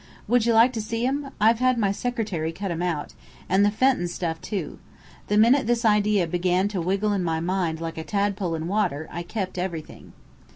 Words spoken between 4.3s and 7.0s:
too. The minute this idea began to